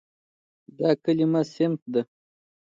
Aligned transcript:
دا 0.77 0.89
کلمه 1.03 1.41
"صنف" 1.53 1.81
ده. 1.93 2.01